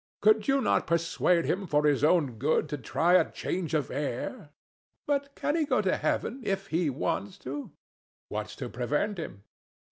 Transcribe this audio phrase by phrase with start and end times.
[0.19, 4.31] could you not persuade him for his own good to try a change of air?
[4.33, 4.49] ANA.
[5.05, 7.49] But can he go to Heaven if he wants to?
[7.49, 7.71] THE DEVIL.
[8.29, 9.43] What's to prevent him?